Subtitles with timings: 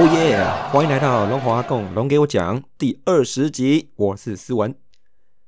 [0.00, 0.38] 哦耶！
[0.70, 4.72] 欢迎来到龙华共龙给我讲第二十集，我是思文。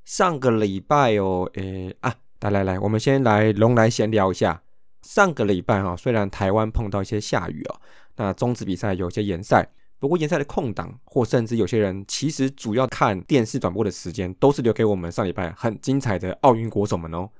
[0.04, 4.60] 上个礼拜哦，诶啊，来来来，我们先来龙来闲聊一下。
[5.02, 7.80] 上个礼拜哈，虽然台湾碰到一些下雨哦，
[8.16, 9.68] 那中止比赛有些延赛，
[10.00, 17.30] 不过延赛的空档，或甚至有些人其实主要看电视转播的时间，都是留给我们上礼拜很精彩的奥运国手们哦。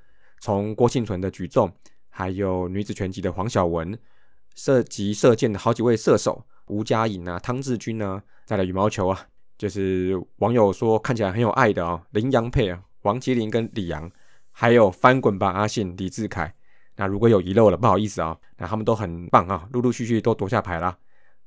[0.41, 1.73] 从郭庆存的举重，
[2.09, 3.99] 还有女子拳击的黄晓雯，
[4.55, 6.47] 涉及射箭的好几位射手。
[6.71, 9.21] 吴佳颖啊，汤志军啊，再来羽毛球啊，
[9.59, 14.11] 就是网友说看起来很有爱的哦，林洋配啊，王麒麟跟李阳，
[14.53, 16.55] 还有翻滚吧阿信、李志凯。
[16.97, 20.97] 那如果有遗漏了，不好意思啊，那他们都很棒啊，陆陆续续都夺下牌啦，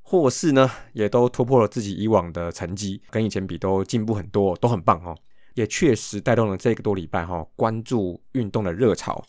[0.02, 5.16] 或是呢，也都突破了自己以往的成绩，跟以前比都进步很多，都很棒哦，
[5.54, 9.24] 也确实带动了这个多礼拜哈关注运动的热潮，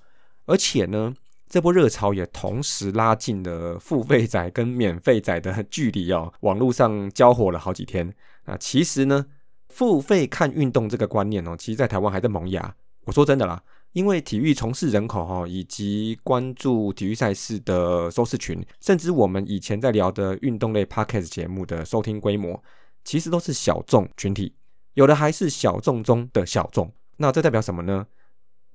[0.45, 1.15] 而且呢。
[1.55, 8.13] 这波热潮也同时拉近了付费仔跟免费仔的距离哦，网络上交火了好几天。
[8.43, 9.25] 那其实呢，
[9.69, 12.75] 付费看运动这个观念哦，其实在台湾还在萌芽。
[13.05, 22.61] 我说真的啦，因为体育从事人口哈，以及关注体育赛事的收视群，甚至我们以前在聊的运动类 podcast 节目的收听规模，
[23.05, 24.53] 其实都是小众群体，
[24.95, 26.91] 有的还是小众中的小众。
[27.15, 28.05] 那这代表什么呢？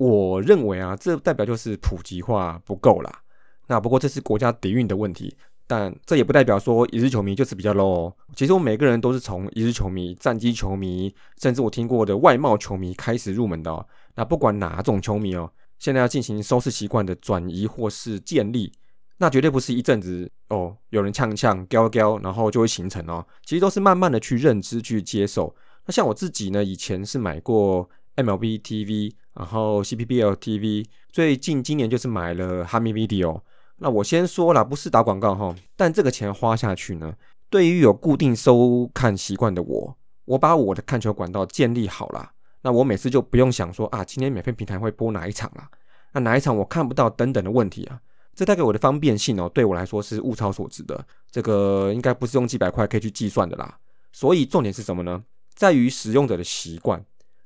[0.01, 3.21] 我认为啊，这代表就是普及化不够啦。
[3.67, 8.11] 那不过这是国家底蕴的问题，但这也不代表说一日球迷就是比较 low。
[8.35, 13.87] 其实我每个人都是从一日球迷、战机球迷，甚至我听过的外贸球迷开始入门的。
[14.15, 18.73] 那不管哪种球迷哦，现在要进行收视习惯的转移或是建立，
[19.19, 23.23] 那绝对不是一阵子哦，有人呛呛、叼叼，然后就会形成哦。
[23.45, 25.55] 其实都是慢慢的去认知、去接受。
[25.85, 29.13] 那像我自己呢，以前是买过 MLB TV。
[29.33, 33.41] 然后 CPBL TV 最近今年就是买了哈密 Video，
[33.77, 37.15] 那我先说了不是打广告哈，但这个钱花下去呢，
[37.49, 45.71] 对于有固定收看习惯的我，我把我的看球管道建立好了，那我每次就不用想说啊，今天免费平台会播哪一场啦，
[46.13, 48.01] 那哪一场我看不到等等的问题啊，
[48.35, 53.79] 这带给我的方便性哦，对我来说是物超所值的，这个应该不是用几百块可以去计算的啦，
[54.13, 55.23] 所以重点是什么呢？
[55.55, 57.03] 在于使用者的习惯。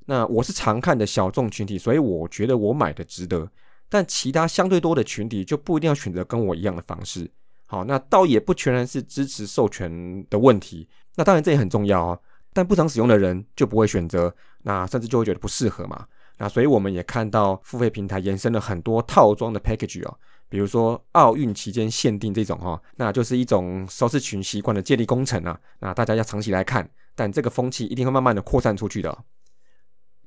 [0.06, 3.50] 那我是常看的小众群体，所以我觉得我买的值得。
[3.88, 7.31] 但其他相对多的群体就不一定要选择跟我一样的方式。
[7.66, 10.88] 好，那倒也不全然是支持授权的问题。
[11.16, 12.19] 那当然这也很重要啊。
[12.53, 16.06] 但不常使用的人就不会选择，那甚至就会觉得不适合嘛。
[16.38, 25.59] 那所以我们也看到付费平台延伸了很多套装的 package 哦，比如说奥运期间限定这种哈，那就是一种收视群习惯的建立工程啊。
[25.81, 29.16] 那大家要长期来看，但这个风气一定会慢慢的扩散出去的。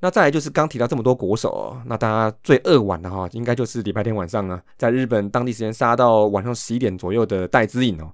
[0.00, 8.12] 那再来就是刚提到这么多国手，那大家最扼腕的哈，应该就是礼拜天晚上啊，在日本当地时间杀到晚上十一点左右的戴资颖哦。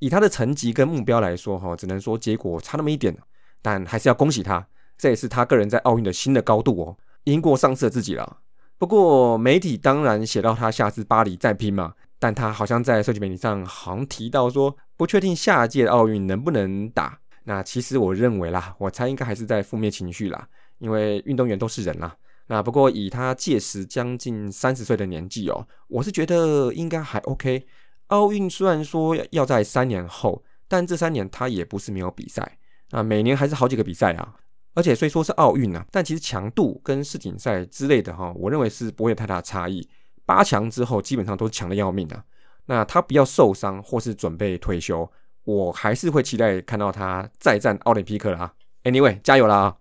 [0.00, 3.16] 以他的成绩跟目标来说哈，只能说结果差那么一点，
[3.62, 4.66] 但还是要恭喜他，
[4.98, 8.38] 这也是他个人在奥运的新的高度哦，赢过上次的自己了。
[8.78, 17.18] 不过媒体当然写到他下次巴黎再拼嘛，但他好像在社区媒体上好像提到说不确定下届奥运能不能打。
[17.44, 20.48] 那其实我认为啦，我猜应该还是在负面情绪啦。
[20.80, 22.14] 因为运动员都是人啦，
[22.48, 27.64] 那不过以他届时将近三十岁的年纪哦，我是觉得应该还 OK。
[28.08, 32.58] 奥运虽然说要在三年后，但这三年他也不是没有比赛
[32.90, 34.34] 啊，每年还是好几个比赛啊。
[34.74, 39.88] 而且虽说是奥运啊，但其实强度跟世锦赛之类的哈，我认为是不会有太大差异。
[40.24, 42.24] 八强之后基本上都是强的要命啊。
[42.66, 45.10] 那他不要受伤或是准备退休，
[45.44, 48.54] 我还是会期待看到他再战奥林匹克啦。
[48.84, 49.76] Anyway，加油啦！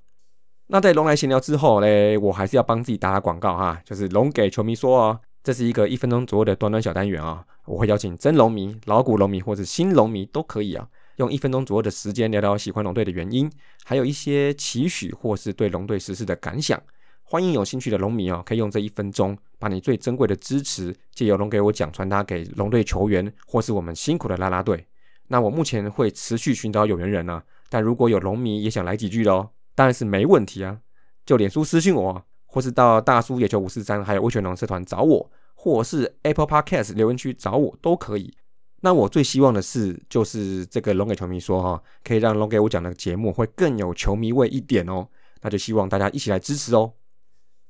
[0.72, 13.52] 那在龙来闲聊之后嘞，我还是要帮自己打打广告哈，就是龙给球迷说哦，这是一个一分钟左右的短短小单元啊，我会邀请真龙迷、老古龙迷或者新龙迷都可以啊，用一分钟左右的时间聊聊喜欢龙队的原因，
[13.84, 16.80] 还有一些期许或是对龙队实施的感想。
[17.24, 24.86] 欢迎有兴趣的龙迷哦，可以用这一分钟把你最珍贵的支持借由龙给我讲传达给龙队球员或是我们辛苦的拉拉队。
[25.30, 27.42] 那我目前会持续寻找有缘人呢，
[27.72, 29.50] 但如果有龙迷也想来几句哦。
[29.80, 30.78] 当然是没问题啊，
[31.26, 38.36] 就脸书私信我啊，或是到大叔野球五四三，还有威权龙社团找我，或是 Apple Podcast 留言区找我都可以。
[38.82, 45.08] 那我最希望的是，就是这个龙给球迷说哈，可以让龙给我讲的节目会更有球迷味一点哦。
[45.40, 46.92] 那就希望大家一起来支持哦。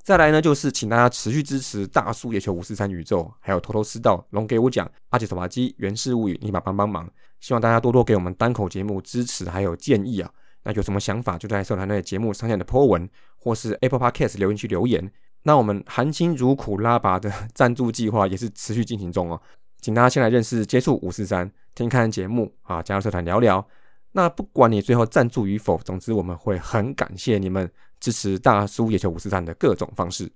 [0.01, 7.07] 再来呢，就是请大家持续支持大叔野球五四三宇宙，还有偷偷私道龙给我讲阿杰手扒鸡原氏物语，立马帮帮忙。
[7.39, 10.31] 希望大家多多给我们单口节目支持还有建议啊。
[10.63, 15.11] 那有什么想法，就在社团内节目上线的 po 文，或是 Apple Podcast 留言区留言。
[15.43, 19.41] 那我们含辛茹苦拉拔的赞助计划也是持续进行中哦。
[19.81, 23.65] 请大家先来认识、接触五四三，听看节目啊，加入社团聊聊。
[24.11, 27.71] 那不管你最后赞助与否，总之我们会很感谢你们
[28.01, 30.29] 支持大叔野球五四三的各种方式。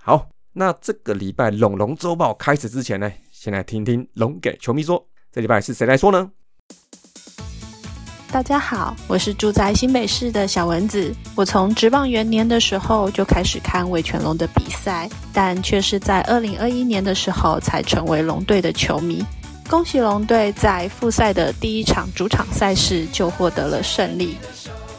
[0.00, 6.32] 好，那这个礼拜龙龙周报开始之前呢，先来听听龙给球迷说，这礼拜是谁来说呢？
[8.32, 11.14] 大家好，我是住在新北市的小蚊子。
[11.34, 19.22] 我从职棒元年的时候就开始看魏全龙的比赛，但却是在二零二一年的时候才成为龙队的球迷。
[19.68, 24.34] 恭喜龙队在复赛的第一场主场赛事就获得了胜利。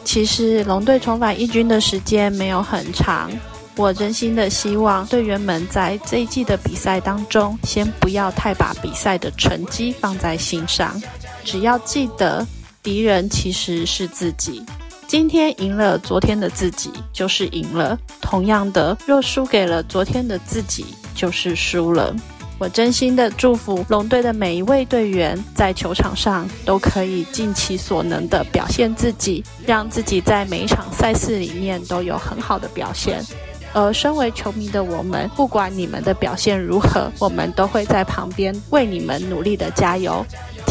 [0.04, 3.28] 其实龙队重返一军的时间没有很长，
[3.74, 11.02] 我真心的希望队员们在这一季的比赛当中，先不要太把比赛的成绩放在心上，
[11.44, 12.46] 只要记得。
[12.84, 14.62] 敌人其实是自己。
[15.06, 17.98] 今天赢了昨天的自己，就是赢了。
[18.20, 20.84] 同样的，若输给了昨天的自己，
[21.14, 22.14] 就是输了。
[22.58, 33.24] 我真心的祝福龙队的每一位队员，在球场上都可以尽其所能的表现自己，让自己在每一场赛事里面都有很好的表现。
[33.72, 40.24] 而身为球迷的我们，不管你们的表现如何，我们都会在旁边为你们努力的加油。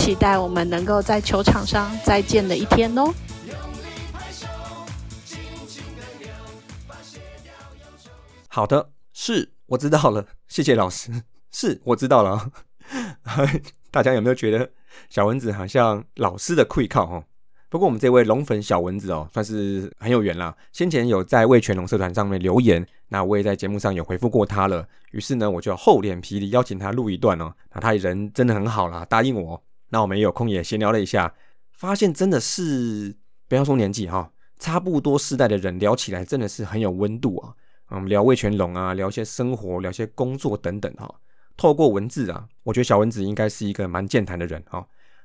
[0.04, 3.14] 期待我们能够在球场上再见的一天哦。
[8.50, 11.24] 好的，是我知道了，谢谢老师。
[11.54, 12.52] 是我知道了。
[13.92, 14.70] 大家有没有觉得
[15.10, 17.24] 小蚊子好像老师的愧靠哦？
[17.70, 20.54] 不过我们这位龙粉小蚊子哦，算是很有缘啦。
[20.74, 24.86] 先前有在魏全龙社团上面留言，那我也在节目上有回复过他了。
[25.12, 27.54] 于是呢，我就厚脸皮的邀请他录一段哦。
[27.72, 29.64] 那他人真的很好啦，答应我。
[29.94, 31.36] 那我们有空也闲聊了一下，
[31.72, 33.16] 发现真的是
[33.48, 37.54] 不要说年纪哈，差不多世代的人聊起来真的是很有温度啊。
[37.90, 41.13] 我们聊魏全龙啊，聊一些生活，聊些工作等等哈。
[41.56, 44.84] 透过文字啊，我觉得小蚊子应该是一个蛮健谈的人哈。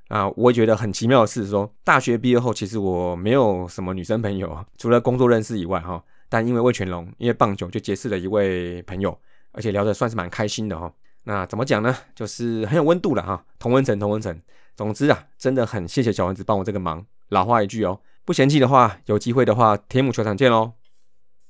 [0.08, 6.04] 啊，我也觉得很奇妙的是说，大学毕业后其实我没有什么女生朋友，除了工作认识以外哈。
[6.28, 9.18] 但因为魏全龙，因为棒球就结识了一位朋友，
[9.52, 10.92] 而且聊得算是蛮开心的哈。
[11.24, 11.96] 那怎么讲呢？
[12.14, 14.38] 就是很有温度了哈，同温层，同温层。
[14.78, 17.04] 总之啊，真的很谢谢小丸子帮我这个忙。
[17.30, 20.74] 老话一句哦，不嫌弃的话，有机会的话，天母球场见喽。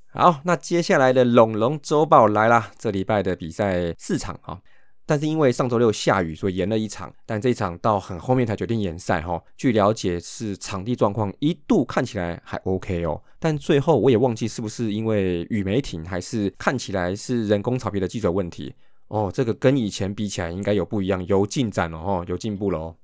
[0.06, 2.70] 好，那接下来的龙龙周报来啦。
[2.78, 4.58] 这礼拜的比赛四场啊，
[5.04, 7.12] 但是因为上周六下雨，所以延了一场。
[7.26, 9.38] 但这一场到很后面才决定延赛哈。
[9.58, 18.74] 据了解是场地状况一度看起来还 OK 哦，但最后我也忘记是不是因为雨没停，还是看起来是人工草皮的基础问题
[19.08, 19.30] 哦。
[19.30, 22.96] 这个跟以前比起来应该有不一样，有进展了哦，有进步了哦。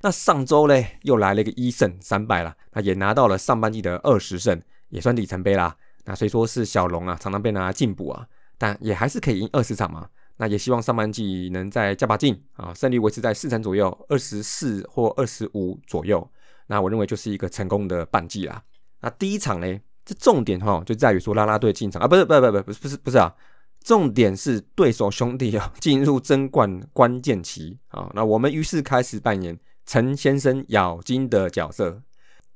[0.00, 5.76] 那上周嘞，又来了一个一胜三败了，那也拿到了上半季的二十胜，也算里程碑啦。
[6.04, 10.08] 那虽说是小龙啊，常常被拿来进步啊，但也还是可以赢二十场嘛。
[10.36, 16.30] 那也希望上半季能再加把劲啊，胜率维持在四成左右，二十四或二十五左右。
[16.68, 18.62] 那我认为就是一个成功的半季啦。
[19.00, 23.34] 那第一场呢，这重点哈就在于说拉拉队进场啊，不是不不不不不是不是啊，
[23.82, 28.08] 重点是对手兄弟啊进入争冠关键期啊。
[28.14, 29.58] 那我们于是开始扮演。
[29.88, 32.02] 陈先生咬金的角色，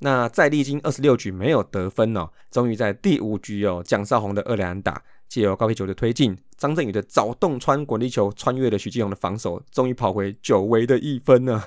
[0.01, 11.65] 那在历经二十六局没有得分哦，终于在第五局哦，蒋少红的二连打，借由高飞球的推进，张振宇的早洞穿滚地球穿越了徐继勇的防守，终于跑回久违的一分呢。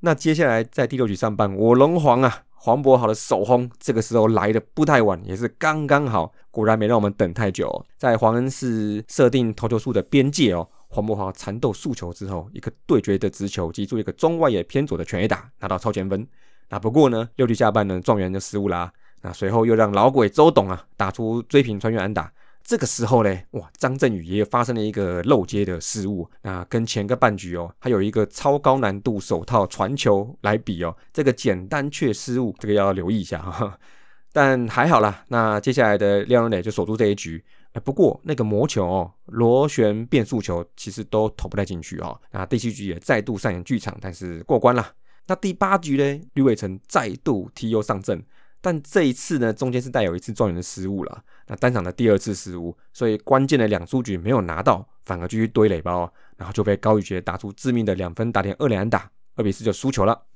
[0.00, 10.68] 那接下来在第六局上半，我龙皇啊，黄博好的首轰，这个时候来的不太晚，也是刚刚好，果然没让我们等太久，在黄恩寺设定投球数的边界哦。
[10.96, 16.26] 黄博豪缠斗速球之后，一个对决的直球击出一个中外野偏左的全 A 打，拿到超前分。
[16.70, 18.90] 那不过呢，六局下半呢，状元就失误啦。
[19.20, 22.32] 那随后又让老鬼周董啊打出追平穿越安打。
[22.64, 26.26] 这个时候呢，哇，张振宇也发生了一个漏接的失误。
[26.40, 33.78] 那跟前个半局哦，还有一个超高难度手套传球来比哦，这个简单却失误，这个要留意一下哈。
[34.32, 37.44] 但还好啦，那接下来的廖荣磊就守住这一局。
[37.80, 42.20] 不过那个魔球哦，螺旋变速球其实都投不太进去哦。
[42.30, 44.92] 那第七局也再度上演剧场，但是过关了。
[45.26, 48.24] 那第八局呢，吕伟成再度 T.U 上阵，
[48.60, 51.24] 但这一次呢，中间是带有一次状元的失误了。
[51.48, 60.26] 那单场的第二次失误，所以关键的两出局没有拿到，反而继续堆垒包，然后就被高宇杰打出致命的两分打点二连打，二比四就输球了。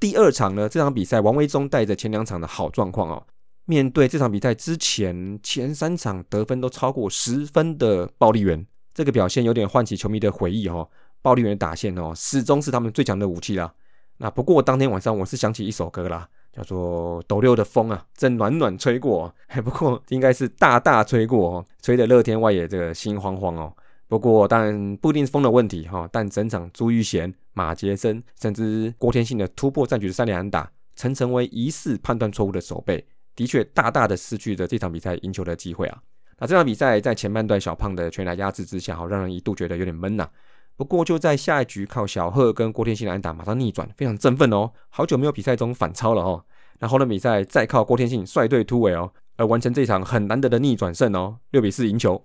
[0.00, 3.26] 第二场呢，这场比赛王威忠带着前两场的好状况哦。
[3.68, 10.88] 面对这场比赛之前前三场得分都超过十分的暴力员，这个表现有点唤起球迷的回忆哦。
[11.20, 13.70] 暴力员的打线哦，始终是他们最强的武器啦。
[14.16, 19.30] 那不过当天晚上我是想起一首歌啦，叫做《斗六的风》啊，正暖暖吹过。
[19.62, 23.70] 不过应该是大大吹过哦，吹得乐天外野这个心慌慌哦。
[24.06, 33.06] 不过当然不一定是风的问题哈，但整场朱玉贤、马杰森甚至郭天信的突破战局的三连安打，曾成为疑似判断错误的守备，
[33.38, 36.02] 的确大大的失去了这场比赛赢球的机会啊。
[36.40, 40.28] 那这场比赛在前半段小胖的全来压制之下，哈，让人一度觉得有点闷呐。
[40.76, 44.72] 不过就在下一局靠小贺跟郭天信的安打马上逆转，非常振奋哦。
[44.88, 46.44] 好久没有比赛中反超了哦。
[46.80, 52.24] 那后轮比赛再靠郭天信率队突围哦，而完成这场很难得的逆转胜哦，六比四赢球。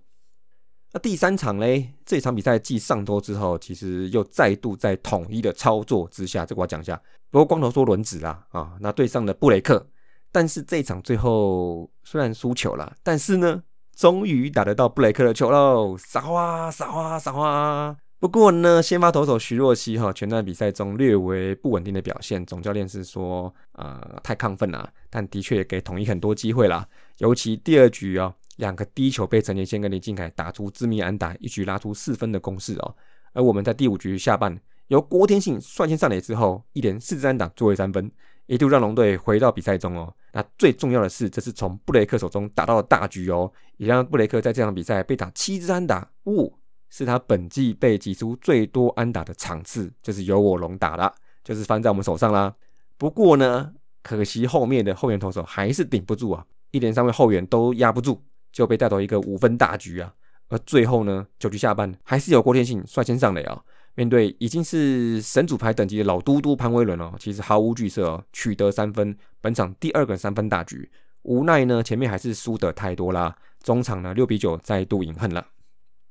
[0.94, 7.00] 那第三场嘞，这场比赛继上周之后，其实又再度在统一的操作之下，这个我要讲一下。
[7.32, 9.88] 不过光头说轮子啦，啊，那对上了布雷克，
[10.34, 13.64] 但是这场最后虽然输球了，但是呢，
[13.96, 17.96] 终于打得到布雷克的球喽，撒花撒花撒花。
[18.20, 26.86] 不过呢，先发投手徐若曦哈，全段比赛中略为不稳定的表现，总教练是说，呃，太亢奋了，但的确也给统一很多机会啦，
[27.20, 28.34] 尤其第二局哦。
[28.58, 32.96] 两个低球被陈杰宪跟林敬凯打出致命安打，一局拉出四分的攻势哦。
[33.34, 34.56] 而我们在第五局下半，
[34.90, 38.12] 由郭天信率先上垒之后，一连四支安打作为三分，
[38.54, 40.14] 一度让龙队回到比赛中哦。
[40.32, 46.54] 那最重要的是，这是从布雷克手中打到了大局哦，也让布雷克在这场比赛被打七支安打，呜，
[46.90, 52.54] 是他本季被挤出最多安打的场次，就是由我龙打了，就是翻在我们手上啦。
[52.98, 58.22] 不过呢，可惜后面的后援投手还是顶不住啊，一连三位后援都压不住。
[58.54, 60.14] 就被带走一个五分大局啊！
[60.50, 63.60] 而最后呢，九局下半还是由郭天信率先上垒啊，
[63.96, 70.90] 面对已经是神主牌等级的老嘟嘟潘威伦哦，其实毫无惧色哦，取得三分，本场第二个三分大局。
[71.24, 75.46] 无奈呢，前面还是输得太多啦，中场呢六比九再度饮恨了。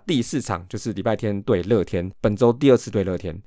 [0.07, 3.43] 第四场就是礼拜天对乐天，本周第二次对乐天，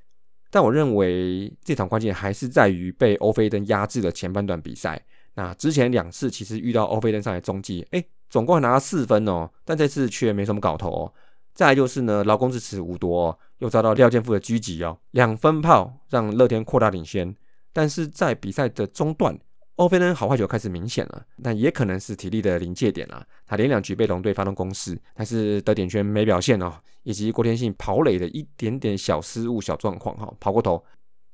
[0.50, 5.02] 但我认为这场关键还是在于被欧菲登压制的前半段比赛。
[5.34, 8.04] 那之前两次其实遇到欧菲登上来中继，哎。
[8.28, 11.14] 总共拿了四分哦，但这次却没什么搞头哦。
[11.54, 17.36] 再来就是呢，劳工支持无多，哦又遭到廖健富的狙击哦，两分炮让乐天扩大领先。
[17.72, 19.38] 但是在比赛的中段，
[19.76, 23.26] 欧菲登好坏球开始明显了，但也可能是体力的临界点了。
[23.46, 30.82] 他连两局被龙队发动攻势，但是得点圈没表现哦，以及郭天信跑垒的一点点小失误、小状况哈，跑过头。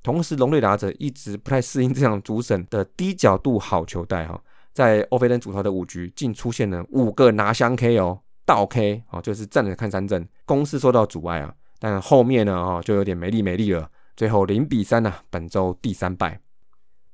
[0.01, 4.41] 同时，龙队打者一直不太适应这样主审的低角度好球带哈。
[4.73, 11.53] 在欧菲登组头的五局，竟出现了五个拿香 K 哦，倒 K 哦，就是站着看三振，攻势受到阻碍啊。
[11.83, 13.89] 但后面呢，哦，就有点没力没力了。
[14.15, 16.39] 最后零比三呢，本周第三败。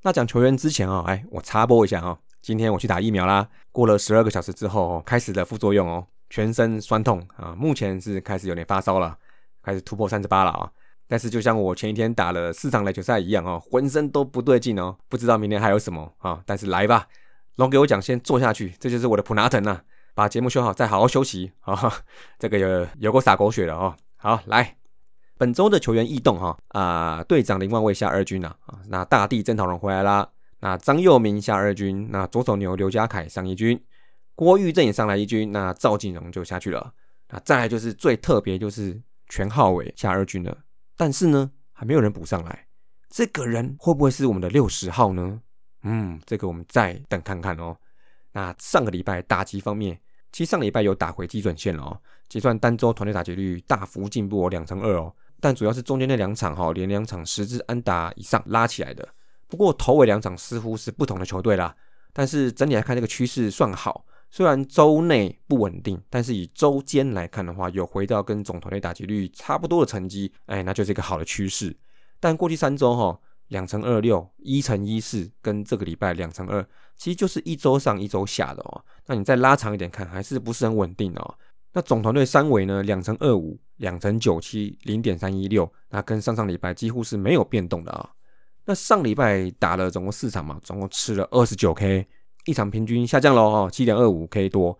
[0.01, 9.17] 那讲球员之前啊，哎，我插播一下啊，今天我去打疫苗啦，过了十二个小时之后，开始的副作用哦，全身酸痛啊，目前是开始有点发烧了，
[9.63, 10.69] 开始突破三十八了啊。
[11.07, 16.41] 但是就像我前一天打了四场篮球赛一样哦，浑身都不对劲哦，不知道明天还有什么啊。
[16.45, 17.07] 但是来吧。
[17.55, 19.81] 龙给我讲，先坐下去，这就是我的普拿疼呐。
[20.13, 21.91] 把节目修好，再好好休息啊。
[22.37, 23.95] 这个有有过洒狗血了哦。
[24.27, 24.75] 好，来
[25.37, 30.29] 本周的球员异动哈啊，队长林万卫下二军呐啊，那大地曾讨荣回来啦。
[30.59, 33.81] 那张佑明下二军，那左手牛刘家凯上一军，
[34.35, 36.93] 郭玉正也上来一军，那赵锦荣就下去了。
[37.29, 40.57] 那再来就是最特别，就是全浩伟下二军了，
[40.97, 42.67] 但是呢，还没有人补上来。
[43.09, 45.39] 这个人会不会是我们的六十号呢？
[45.83, 47.77] 嗯，这个我们再等看看哦。
[48.33, 49.97] 那上个礼拜打击方面，
[50.33, 52.01] 其实上礼拜有打回基准线了哦。
[52.29, 55.13] 结算单周团队打击率大幅进步哦，两成二哦。
[55.39, 59.07] 但主要是中间那两场哈，连两场十支安打以上拉起来的。
[59.47, 61.75] 不过头尾两场似乎是不同的球队啦。
[62.11, 64.05] 但是整体来看，这个趋势算好。
[64.29, 71.77] 虽然周内不稳定，但是以周间来看的话，有回到跟总团队打击率差不多的成绩，哎，那就是一个好的趋势。
[72.19, 73.19] 但过去三周哈。
[73.47, 76.61] 两成二六，一乘一四，跟这个礼拜两成二，
[76.97, 78.83] 其实就是一周上一周下的哦。
[79.05, 81.37] 那你再拉长一点看，还是不是很稳定哦。
[81.77, 82.81] 那总团队三围呢？
[82.81, 88.09] 两乘二五，两乘九七，零点三一六，那跟上上礼拜几乎是没有变动的啊。
[88.65, 92.07] 那上礼拜打了总共四场嘛，总共吃了二十九 K，
[92.45, 94.75] 一场平均下降了哦，七点二五 K 多。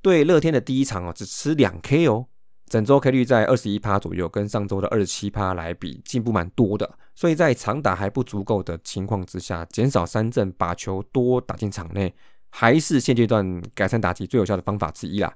[0.00, 2.24] 对乐天的第一场哦，只吃两 K 哦。
[2.68, 6.88] 整周 K 率在二十一趴左右，跟上周的二十七趴来比，进步蛮多的。
[7.16, 12.14] 所以在长打还不足够的情况之下，减少三振，把球多打进场内，
[12.50, 15.34] 还是现阶段改善打击最有效的方法之一啦。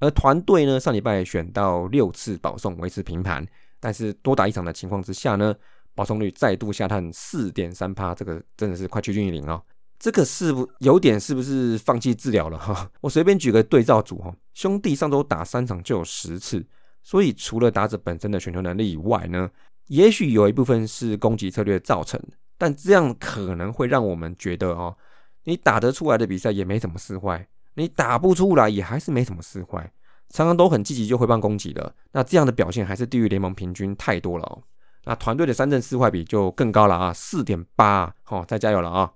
[0.00, 3.46] 而团队呢，上礼拜选到六次保送，维持平盘，
[3.78, 5.54] 但是多打一场的情况之下呢，
[5.94, 9.62] 保送率再度下探四点三趴，这个真的是快趋近于零哦。
[9.98, 12.90] 这个是不有点是不是放弃治疗了哈？
[13.02, 16.66] 我随便举个对照组哈，兄弟上周打三场就有十次，
[17.02, 19.50] 所以除了打者本身的选球能力以外呢，
[19.88, 22.18] 也许有一部分是攻击策略造成，
[22.56, 24.96] 但这样可能会让我们觉得哦，
[25.44, 29.90] 你打得出来的比赛也没怎么失坏，你打不出来也还是没什么失坏，
[30.28, 31.94] 常常都很积极就回棒攻击的。
[32.12, 34.62] 那这样的表现还是低于联盟平均太多了哦。
[35.04, 39.10] 那团队的三振四坏比就更高了啊，四点八，好，再加油了啊。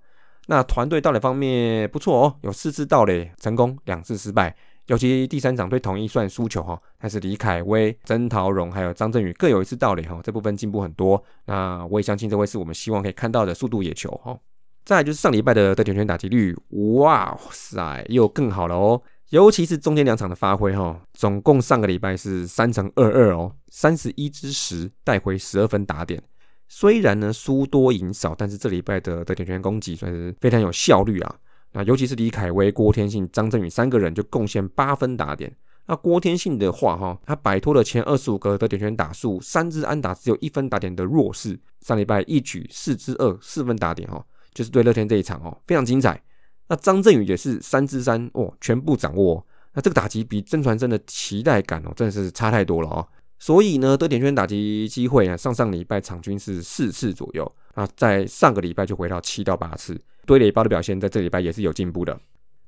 [0.47, 4.55] 那团队盗垒方面不错哦，有四次盗垒成功，两次失败。
[4.87, 11.23] 尤其第三场对统一算输球哈，但是李凯威、曾陶荣还有张振宇各有一次盗垒哈，这部分进步很多。
[11.45, 14.37] 那我也相信这会是我们希望可以看到的速度野球哈。
[14.85, 19.01] 再就是上礼拜的得点圈打击率，哇塞，又更好了哦。
[19.29, 26.21] 尤其是中间两场的发挥哈，总共上个礼拜是三乘二二哦，三十一支十带回十二分打点。
[26.67, 31.35] 虽然呢输多赢少，但是这礼拜的得点圈攻击算是非常有效率啊。
[31.73, 35.51] 那尤其是李凯威、郭天信、张振宇三个人就贡献八分打点。
[35.87, 41.59] 那郭天信的话，哈，他摆脱了前二十五个得点圈打数三支安打只有一分打点的弱势。
[41.81, 44.23] 上礼拜一举四支二四分打点，哈，
[44.55, 46.19] 就是对乐天这一场哦，非常精彩。
[46.67, 49.45] 那张振宇也是三支三哦，全部掌握。
[49.73, 53.07] 那这个打击比曾传真的期待感哦，真的是差太多了哦。
[53.37, 59.99] 所以呢，得点圈打击机会啊，上上礼拜场均是四次左右啊，在上个礼拜就回到七到八次。
[60.25, 62.17] 堆垒包的表现在这礼拜也是有进步的。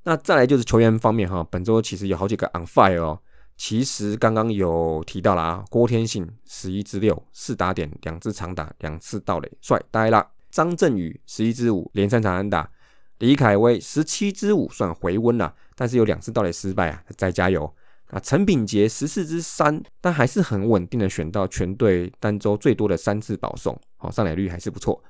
[0.04, 3.20] 那再来就是球员方面哈，本周其实有好几个 on fire 哦。
[3.56, 10.28] 其实刚刚有提到了啊，郭天信十一支六四打点，两支长打，两次盗垒，帅呆了。
[10.50, 12.72] 张振宇十一支五连三场安打，
[13.20, 17.74] 李凯威十七支五算回温了，但是有两次盗垒失败啊，再加油。
[18.08, 25.04] 啊，陈炳杰十四支三，但还是很稳定的选到全队单周最多的三次保送，好上垒率还是不错。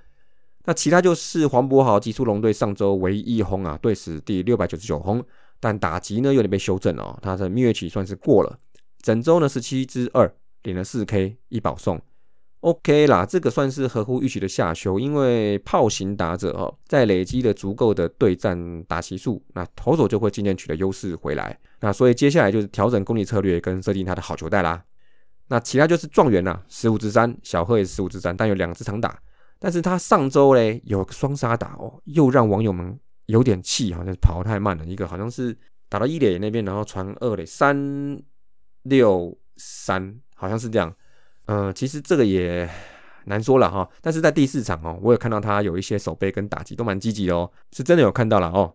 [0.65, 5.24] 那其他就是黄博豪、吉出龙队上周唯一一轰啊，队史第六百九十九轰，
[5.60, 8.58] 但打击呢有点被修正了，他的蜜月期算是过了。
[9.00, 12.01] 整周呢十七支二，领了四 K 一保送
[12.61, 21.57] ，OK 啦，这个算是合乎预期的下修，因为炮型打者哦，在累积了足够的对战打席数，那投手就会渐渐取得优势回来。
[21.79, 24.83] 那所以接下来就是调整攻击策略跟设定他的好球带啦。
[25.49, 29.17] 那其他就是状元啦，十五支三，小贺也是十五支三，但有两支长打。
[29.60, 34.86] 但是他上周嘞有双杀打哦，又让网友们有点气，好像跑太慢了。
[34.86, 38.21] 一个好像是打到一垒那边，然后传二垒三
[38.84, 40.93] 六三，好像是这样。
[41.47, 42.69] 嗯，其实这个也
[43.25, 43.89] 难说了哈。
[44.01, 48.73] 但是在第四场哦，我有看到他有一些手背跟打击都蛮积极的哦，是真的有看到了哦。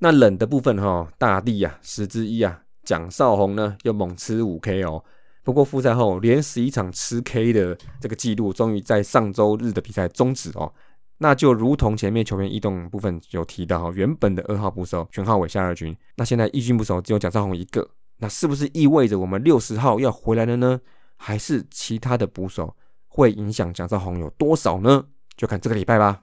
[0.00, 5.04] 那冷的部分哈，大地啊十之一啊，蒋少红呢又猛吃五 K 哦。
[5.42, 10.72] 不过复赛后连十一场吃 K 的这个记录，终于在上周日的比赛终止哦。
[11.18, 20.80] 那就如同前面球员异动部分有提到哈，原本的二号捕手全浩伟下二军，那现在一军捕手只有蒋少红一个，那是不是意味着我们六十号要回来了呢？
[21.22, 22.74] 还是其他的捕手
[23.06, 25.04] 会影响蒋少红有多少呢？
[25.36, 26.22] 就看这个礼拜吧。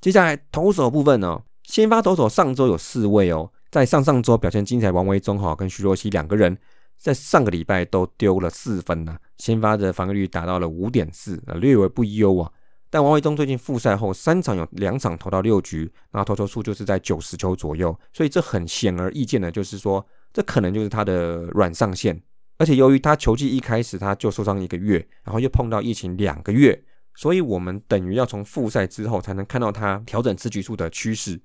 [0.00, 6.56] 接下来投手部分呢，先发投手上周有四位哦，在上上周表现精彩，王维忠哈跟徐若曦两个人。
[6.96, 12.50] 在上个礼拜都丢了四分呢，先发的防御率达到了五点四，略为不优啊。
[12.88, 22.20] 但王维忠最近复赛后三场有两场投到六局，那投球数就是在九十球左右，所以这很显而易见的，就是说这可能就是他的软上限。
[22.60, 31.40] 而且由于他球季一开始他就受伤一个月，然后又碰到疫情两个月，所以我们等于要从复赛之后才能看到他调整吃局数的趋势。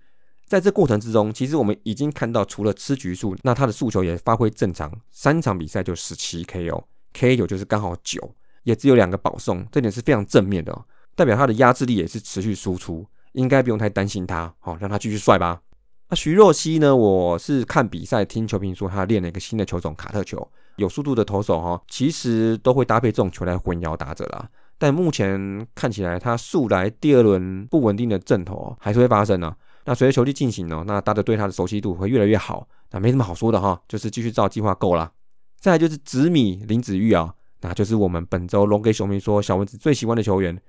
[0.45, 15.61] 在这过程之中，其实我们已经看到，除了吃局数，那他的诉求也发挥正常，三场比赛就十七 KO，K 九就是刚好九，也只有两个保送，这点是非常正面的，代表他的压制力也是持续输出，应该不用太担心他，好让他继续帅吧。
[16.09, 16.93] 那徐若曦呢？
[16.93, 24.49] 我是看比赛听球评说他练了一个新的球种卡特球，有速度的投手哈，其实都会搭配这种球来混淆打者啦。
[24.77, 29.55] 但目前看起来，他素来第二轮不稳定的阵头还是会发生呢。
[29.85, 32.67] 那随着球季进行呢，那大家对他的熟悉度会越来越好。
[32.91, 35.11] 那没什么好说的哈，就是继续照计划够了。
[35.59, 40.59] 再来就是紫米林子玉啊，那就是我们本周龙给球迷说小蚊子最喜欢的球员。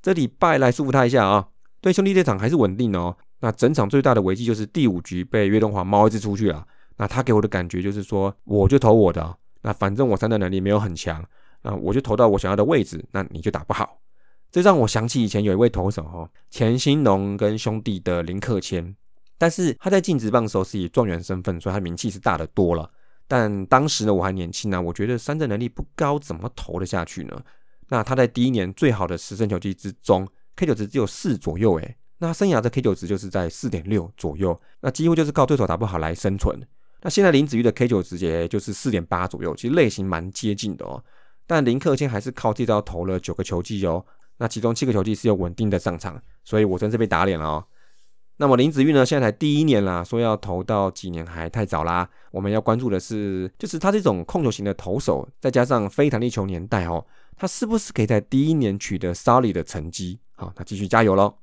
[0.00, 1.48] 这礼拜来祝福他一下啊。
[1.80, 3.16] 对兄弟这场还是稳定哦。
[3.40, 6.66] 那整场最大的危机就是第五局被岳东华猫一只出去了。
[6.96, 11.24] 那他给我的感觉就是说，我就投我的，那反正我三的能力没有很强，
[11.62, 14.00] 那我就投到我想要的位置，那你就打不好。
[14.50, 18.94] 这让我想起以前有一位投手哈，钱兴农跟兄弟的林克谦，
[19.38, 22.90] 但是他在进职棒的时候是以状元身份，所以他名气是大的多了。
[23.26, 27.42] 但当时呢我还年轻啊，我觉得三振能力不高，怎么投得下去呢？
[27.88, 36.60] 那他在第一年最好的十胜球季之中，K 九值只有四左右，诶，那生涯的 K 九值就是在四点六左右，那几乎就是靠对手打不好来生存。
[37.02, 41.02] 那现在林子玉的 K 九直接就是四点八左右，其实类型蛮接近的哦。
[41.46, 44.04] 但林克谦还是靠这招投了九个球季哦。
[44.38, 47.64] 那其中七个球季是有稳定的上场，所以我真是被打脸了哦。
[48.38, 52.08] 那么林子玉呢，现在才第一年啦，说要投到几年还太早啦。
[52.30, 57.04] 我们要关注的是，就是他这种控球型的投手，再加上非弹力球年代哦，
[57.36, 60.18] 他是不是可以在第一年取得 solid 的成绩？
[60.34, 61.34] 好，那继续加油喽。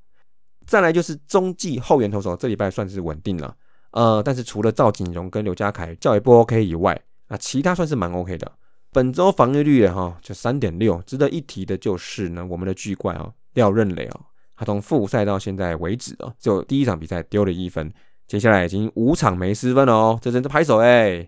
[0.66, 3.56] 再来就是中继后援投手，这礼拜算是稳定了。
[3.92, 8.52] 呃，但是除了赵景荣跟刘家凯较为不 OK 以外，啊其他算是蛮 OK 的。
[8.92, 11.02] 本周防御率哈就三点六。
[11.06, 14.22] 值得一提的就是呢，我们的巨怪哦廖任磊哦，
[14.56, 17.92] 他从复赛到现在为止哦，就第一场比赛丢了一分，
[18.28, 21.28] 接下来已经五场没失分了哦，这真是拍手哎。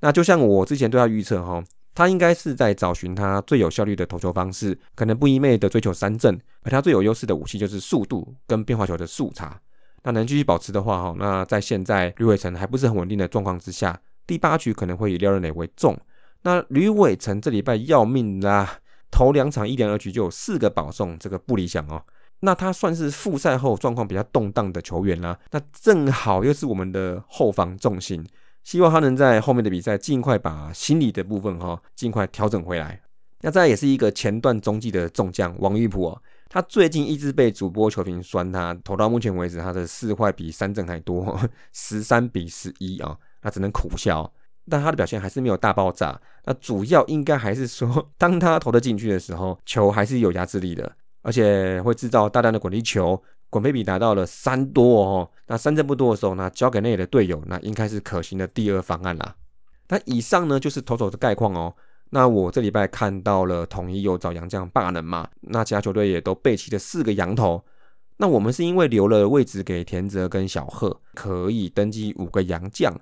[0.00, 1.62] 那就像我之前对他预测哈，
[1.94, 9.60] 他应该是在找寻他最有效率的投球方式，可能不一昧的追求三振，而他最有优势的武器就是速度跟变化球的速差。
[10.02, 15.98] 那能继续保持的话，哈，那在现在吕伟成还不是很稳定的状况之下，第八局可能会以廖任磊为重。
[16.42, 18.78] 那吕伟成这礼拜要命啦，
[19.10, 22.02] 头两场一连二局就有四个保送，这个不理想哦。
[22.40, 28.26] 那他算是复赛后状况比较动荡的球员啦，那正好又是我们的后防重心，
[28.64, 33.02] 希望他能在后面的比赛尽快把心理的部分哈尽快调整回来。
[33.42, 36.22] 那再也是一个前段中继的重将王玉普哦。
[36.52, 41.38] 他最近一直被主播球评酸，他投到目前为止，他的四坏比三正还多，
[41.72, 44.30] 十三比十一啊，那只能苦笑。
[44.68, 46.20] 但他的表现还是没有大爆炸。
[46.44, 55.30] 那主要应该还是说， 当他投得进去的时候，球还是有压制力的，而且会制造大量的滚地球，滚飞比达到了三多哦。
[55.46, 59.36] 那三振不多的时候，那交给那里的队友，那应该是可行的第二方案啦。
[59.88, 61.74] 那以上呢，就是投手的概况哦。
[62.10, 65.28] 那我这礼拜看到了统一有找洋将霸能嘛？
[65.42, 67.64] 那其他球队也都备齐了四个洋头。
[68.16, 72.94] 那我们是因为留了位置给田泽跟小贺，可以登记五个洋将。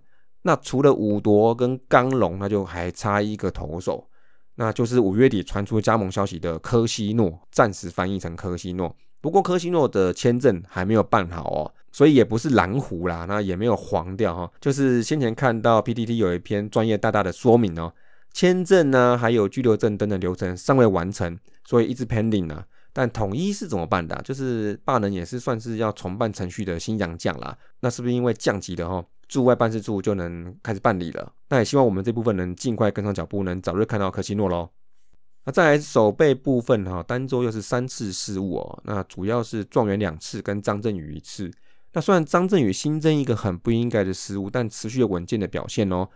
[0.43, 4.07] 那除了武夺跟刚龙，那就还差一个投手，
[4.55, 8.95] 那就是五月底传出加盟消息的科西诺，暂时翻译成科西诺。
[9.21, 14.49] 不过科西诺的签证还没有办好哦，所以也不是蓝湖啦，那也没有黄掉哈。
[14.61, 17.93] 就是先前看到 PTT 有一篇专业大大的说明哦。
[18.33, 22.65] 签证呢，还有居留证等等流程尚未完成，所以一直 pending 呢。
[22.93, 24.21] 但统一是怎么办的？
[24.23, 27.57] 就是霸能也是算是要重办程序的新洋将啦。
[27.81, 31.33] 那是不是因为降级的哈，驻外办事处就能开始办理了？
[31.49, 34.71] 那也希望我们这部分能尽快跟上脚步，能早日看到科西诺喽。
[35.45, 38.83] 那再来守备部分哈，单周又是三次失误哦。
[38.85, 41.51] 那主要是状元两次跟张振宇一次。
[41.93, 46.09] 那虽然张振宇新增一个很不应该的失误，但持续稳健的表现哦。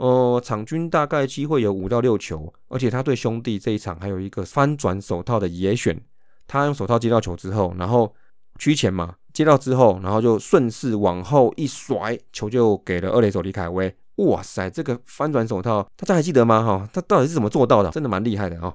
[0.00, 6.02] 呃，场均大概机会有五到六球，而且他对兄弟这一场还有一个翻转手套的野选，
[6.46, 8.14] 他用手套接到球之后，然后
[8.58, 13.94] 屈前嘛，接到之后，然后就顺势往后一甩，球就给了二垒手李凯威。
[14.16, 16.64] 哇塞，这个翻转手套，大家还记得吗？
[16.64, 17.90] 哈，他到底是怎么做到的？
[17.90, 18.74] 真的蛮厉害的哦。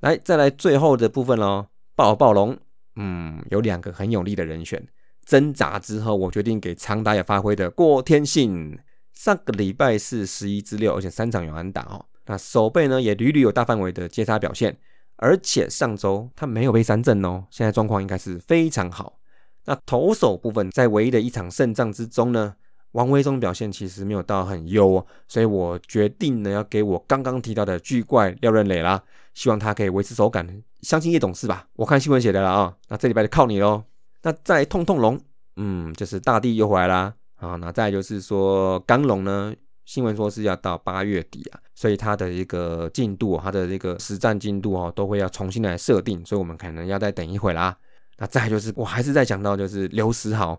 [0.00, 2.56] 来，再来最后的部分喽，暴暴龙，
[2.96, 4.82] 嗯，有两个很有力的人选，
[5.26, 8.78] 挣扎之后，我决定给常打也发挥的郭天信。
[9.18, 12.06] 上个礼拜是十一支六，而且三场有安打哦。
[12.26, 14.78] 那守备呢也屡屡有大范围的接杀表现，
[15.16, 19.18] 而且上周他没有被三振哦，现在状况应该是非常好。
[19.64, 22.54] 那投手部分在唯一的一场胜仗之中呢，
[22.92, 29.02] 王威忠表现其实没有到很优哦，所以我决定呢要给我刚刚提到的巨怪廖任磊啦，
[29.34, 31.66] 希望他可以维持手感，相信叶董事吧。
[31.74, 33.82] 我看新闻写的了啊，那这礼拜就靠你喽。
[34.22, 35.20] 那再痛痛龙，
[35.56, 37.14] 嗯，就是大地又回来啦。
[37.38, 47.78] 啊，那再就是说，钢龙呢，新闻说是要到八月底啊，所以它的一个进度，它的这个实战进度哦，都会要重新来设定，所以我们可能要再等一会啦。
[48.18, 50.58] 那再就是，我还是在讲到就是刘思豪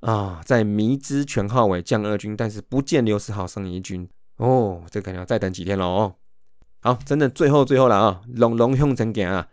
[0.00, 6.14] 啊，在迷之全号尾降二军，但是不见刘思豪升一军哦，这可能要再等几天了哦。
[6.80, 9.46] 好，真的最后最后了啊，龙龙兄成点啊，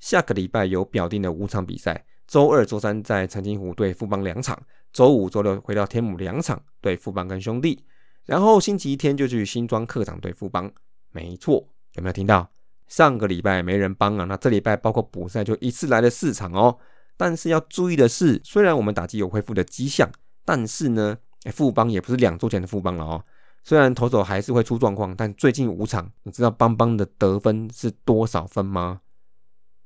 [0.00, 4.60] 下个礼拜有表定的五场比赛，周二、周三在陈金湖对富邦两场。
[4.92, 7.84] 周五、周六回到天母两场对富邦跟兄弟，
[8.24, 10.70] 然后星期一天就去新庄客场对富邦。
[11.10, 12.50] 没错，有没有听到？
[12.86, 16.78] 上个礼拜没人帮啊，那这礼拜包括补赛就一次来了四场哦。
[17.16, 20.10] 但是要注意的是，虽然我们打击有恢复的迹象，
[20.44, 21.18] 但是呢，
[21.52, 23.24] 富邦也不是两周前的富邦了哦。
[23.64, 29.02] 虽然投手还是会出状况，但最近五场，你知道邦邦的得分是多少分吗？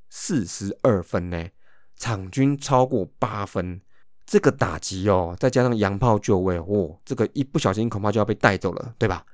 [0.08, 1.48] 四十二分呢，
[1.96, 3.80] 场均超过八分。
[4.26, 9.24] 这个打击哦，再加上洋炮就位哦，这个一不小心恐怕就要被带走了，对吧？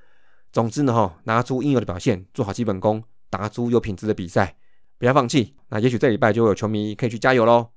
[0.50, 4.56] 总之呢，哈，拿出应有的表现，做好基本功，打出有品质的比赛，
[4.98, 5.54] 不要放弃。
[5.68, 7.68] 那也许这礼拜就有球迷可以去加油喽。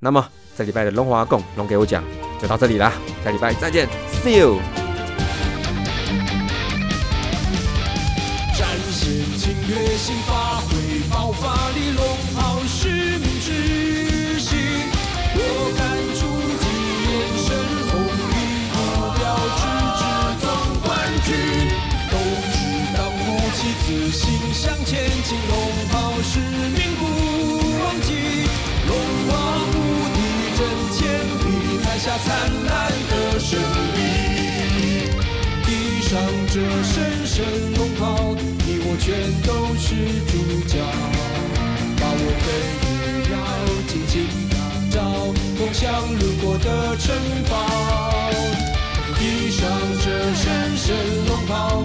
[0.00, 2.04] 那么这礼拜的龙华共龙给我讲
[2.40, 2.92] 就到这里啦，
[3.24, 3.88] 下礼拜再见
[4.22, 4.60] ，See you。
[24.66, 25.54] 向前进龙
[25.92, 27.02] 袍，使命不
[27.78, 28.10] 忘记。
[28.88, 28.90] 龙
[29.28, 29.30] 华
[29.70, 29.72] 无
[30.16, 30.18] 敌
[30.58, 30.98] 震千
[31.38, 31.46] 里，
[31.84, 32.26] 踩下灿
[32.66, 32.74] 烂
[33.08, 33.48] 的胜
[33.94, 33.96] 利。
[35.62, 35.66] 披
[36.02, 36.10] 上
[36.48, 37.36] 这神圣
[37.76, 38.34] 龙袍，
[38.66, 39.06] 你我全
[39.46, 39.48] 都
[39.78, 39.86] 是
[40.26, 40.34] 主
[40.66, 40.74] 角。
[42.00, 42.44] 把我们
[42.82, 42.90] 也
[43.30, 43.34] 要
[43.86, 44.14] 紧紧
[44.50, 44.54] 打
[44.90, 44.96] 造，
[45.56, 45.84] 共享
[46.18, 47.14] 路过的城
[47.48, 47.54] 堡。
[49.16, 49.62] 披上
[50.02, 50.86] 这神圣
[51.28, 51.75] 龙袍，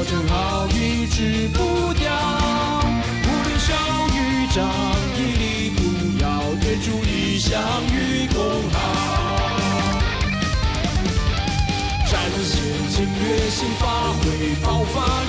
[0.00, 2.10] 调整好，一直不掉。
[3.22, 3.74] 无论小
[4.16, 4.66] 与长，
[5.14, 5.78] 屹立不
[6.22, 7.60] 摇，对主义相
[7.92, 8.78] 与共好。
[12.06, 15.19] 展现侵略性，发挥爆发